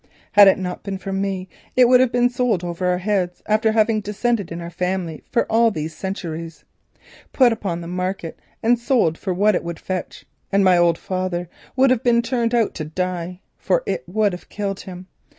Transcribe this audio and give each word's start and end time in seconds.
Had 0.31 0.47
it 0.47 0.57
not 0.57 0.81
been 0.81 0.97
for 0.97 1.13
me 1.13 1.47
it 1.75 1.87
would 1.87 1.99
have 1.99 2.11
been 2.11 2.27
sold 2.31 2.63
over 2.63 2.87
our 2.87 2.97
heads 2.97 3.43
after 3.45 3.71
having 3.71 4.01
descended 4.01 4.51
in 4.51 4.59
our 4.59 4.71
family 4.71 5.23
for 5.29 5.45
all 5.45 5.69
these 5.69 5.95
centuries, 5.95 6.65
put 7.33 7.53
upon 7.53 7.81
the 7.81 7.87
market 7.87 8.39
and 8.63 8.79
sold 8.79 9.15
for 9.15 9.31
what 9.31 9.53
it 9.53 9.63
would 9.63 9.77
fetch, 9.79 10.25
and 10.51 10.63
my 10.63 10.75
old 10.75 10.97
father 10.97 11.47
would 11.75 11.91
have 11.91 12.01
been 12.01 12.23
turned 12.23 12.55
out 12.55 12.73
to 12.73 12.83
die, 12.83 13.41
for 13.59 13.83
it 13.85 14.03
would 14.07 14.31
have 14.33 14.49
killed 14.49 14.79
him. 14.79 15.05